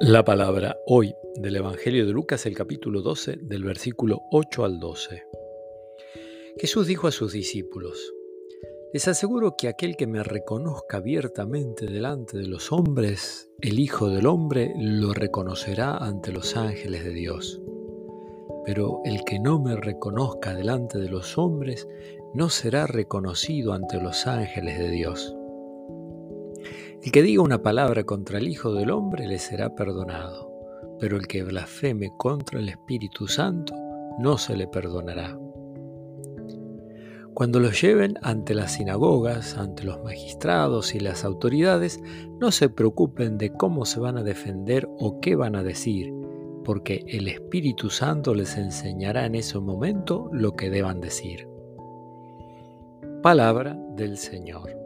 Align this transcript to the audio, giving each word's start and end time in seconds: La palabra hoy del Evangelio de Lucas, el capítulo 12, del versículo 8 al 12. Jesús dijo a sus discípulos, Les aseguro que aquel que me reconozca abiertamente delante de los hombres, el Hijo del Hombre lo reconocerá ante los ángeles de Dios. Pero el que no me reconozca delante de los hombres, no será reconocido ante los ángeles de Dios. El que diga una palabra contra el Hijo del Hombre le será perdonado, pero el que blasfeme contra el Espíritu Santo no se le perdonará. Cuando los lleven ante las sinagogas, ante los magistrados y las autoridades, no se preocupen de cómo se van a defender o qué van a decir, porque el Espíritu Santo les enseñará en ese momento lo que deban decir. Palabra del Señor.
La 0.00 0.24
palabra 0.24 0.78
hoy 0.86 1.14
del 1.36 1.56
Evangelio 1.56 2.06
de 2.06 2.12
Lucas, 2.12 2.46
el 2.46 2.56
capítulo 2.56 3.02
12, 3.02 3.38
del 3.42 3.64
versículo 3.64 4.20
8 4.30 4.64
al 4.64 4.78
12. 4.78 5.22
Jesús 6.58 6.86
dijo 6.86 7.06
a 7.06 7.12
sus 7.12 7.32
discípulos, 7.32 8.12
Les 8.92 9.06
aseguro 9.08 9.54
que 9.56 9.68
aquel 9.68 9.96
que 9.96 10.06
me 10.06 10.22
reconozca 10.22 10.98
abiertamente 10.98 11.86
delante 11.86 12.36
de 12.36 12.46
los 12.46 12.72
hombres, 12.72 13.50
el 13.60 13.78
Hijo 13.78 14.08
del 14.08 14.26
Hombre 14.26 14.72
lo 14.76 15.14
reconocerá 15.14 15.96
ante 15.96 16.32
los 16.32 16.56
ángeles 16.56 17.04
de 17.04 17.12
Dios. 17.12 17.60
Pero 18.64 19.00
el 19.04 19.24
que 19.24 19.38
no 19.38 19.60
me 19.60 19.76
reconozca 19.76 20.54
delante 20.54 20.98
de 20.98 21.08
los 21.08 21.38
hombres, 21.38 21.88
no 22.34 22.48
será 22.48 22.86
reconocido 22.86 23.72
ante 23.72 24.00
los 24.00 24.26
ángeles 24.26 24.78
de 24.78 24.90
Dios. 24.90 25.36
El 27.02 27.10
que 27.12 27.22
diga 27.22 27.42
una 27.42 27.62
palabra 27.62 28.04
contra 28.04 28.38
el 28.38 28.48
Hijo 28.48 28.72
del 28.72 28.90
Hombre 28.90 29.26
le 29.26 29.38
será 29.38 29.74
perdonado, 29.74 30.50
pero 31.00 31.16
el 31.16 31.26
que 31.26 31.42
blasfeme 31.42 32.12
contra 32.16 32.60
el 32.60 32.68
Espíritu 32.68 33.26
Santo 33.26 33.74
no 34.18 34.38
se 34.38 34.56
le 34.56 34.66
perdonará. 34.68 35.38
Cuando 37.34 37.60
los 37.60 37.80
lleven 37.80 38.18
ante 38.22 38.54
las 38.54 38.72
sinagogas, 38.72 39.56
ante 39.56 39.84
los 39.84 40.02
magistrados 40.04 40.94
y 40.94 41.00
las 41.00 41.24
autoridades, 41.24 41.98
no 42.38 42.50
se 42.50 42.68
preocupen 42.68 43.38
de 43.38 43.50
cómo 43.50 43.86
se 43.86 44.00
van 44.00 44.18
a 44.18 44.22
defender 44.22 44.86
o 44.98 45.18
qué 45.20 45.34
van 45.34 45.56
a 45.56 45.62
decir, 45.62 46.12
porque 46.62 47.04
el 47.08 47.28
Espíritu 47.28 47.88
Santo 47.88 48.34
les 48.34 48.56
enseñará 48.58 49.24
en 49.24 49.34
ese 49.34 49.58
momento 49.58 50.28
lo 50.32 50.52
que 50.52 50.68
deban 50.68 51.00
decir. 51.00 51.48
Palabra 53.22 53.78
del 53.96 54.18
Señor. 54.18 54.76